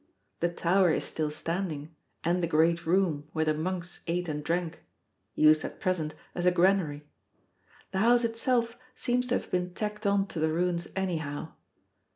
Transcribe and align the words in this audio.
The 0.39 0.49
tower 0.49 0.91
is 0.91 1.03
still 1.03 1.29
standing, 1.29 1.95
and 2.23 2.41
the 2.41 2.47
great 2.47 2.87
room 2.87 3.27
where 3.33 3.45
the 3.45 3.53
monks 3.53 3.99
ate 4.07 4.27
and 4.27 4.43
drank 4.43 4.83
used 5.35 5.63
at 5.63 5.79
present 5.79 6.15
as 6.33 6.47
a 6.47 6.51
granary. 6.51 7.05
The 7.91 7.99
house 7.99 8.23
itself 8.23 8.75
seems 8.95 9.27
to 9.27 9.37
have 9.37 9.51
been 9.51 9.75
tacked 9.75 10.07
on 10.07 10.25
to 10.29 10.39
the 10.39 10.51
ruins 10.51 10.87
anyhow. 10.95 11.49